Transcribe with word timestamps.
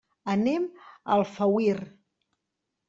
Anem 0.35 0.65
a 0.69 1.19
Alfauir. 1.19 1.79